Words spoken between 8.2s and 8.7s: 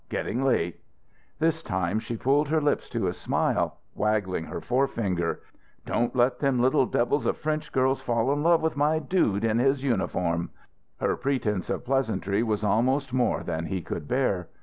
in love